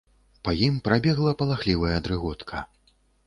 [0.47, 2.65] Па ім прабегла палахлівая дрыготка.